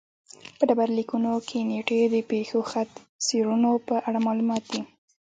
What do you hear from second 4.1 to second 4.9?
معلومات دي